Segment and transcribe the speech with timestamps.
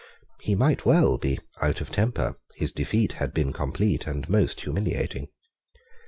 [0.41, 2.33] He might well be out of temper.
[2.55, 5.27] His defeat had been complete and most humiliating.